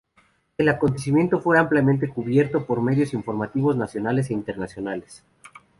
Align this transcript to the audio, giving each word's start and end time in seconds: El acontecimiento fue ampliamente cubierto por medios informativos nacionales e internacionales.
El 0.57 0.67
acontecimiento 0.67 1.39
fue 1.39 1.59
ampliamente 1.59 2.09
cubierto 2.09 2.65
por 2.65 2.81
medios 2.81 3.13
informativos 3.13 3.75
nacionales 3.75 4.31
e 4.31 4.33
internacionales. 4.33 5.23